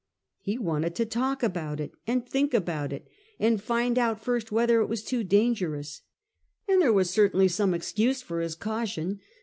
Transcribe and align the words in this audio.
He 0.39 0.57
wanted 0.57 0.95
to 0.95 1.05
talk 1.05 1.43
about 1.43 1.79
it, 1.79 1.91
and 2.07 2.27
think 2.27 2.55
about 2.55 2.91
it, 2.91 3.07
and 3.39 3.61
find 3.61 3.99
out 3.99 4.15
IX 4.17 4.17
AT 4.17 4.17
CADIZ 4.17 4.25
119 4.25 4.25
first 4.25 4.51
whether 4.51 4.81
it 4.81 4.89
was 4.89 5.03
too 5.03 5.23
dangerous. 5.23 6.01
And 6.67 6.81
there 6.81 6.91
was 6.91 7.11
certainly 7.11 7.47
some 7.47 7.75
excuse 7.75 8.19
for 8.23 8.41
his 8.41 8.55
caution. 8.55 9.19